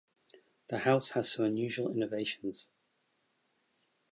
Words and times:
The 0.69 0.79
house 0.79 1.09
has 1.09 1.31
some 1.31 1.45
unusual 1.45 1.91
innovations. 1.93 2.69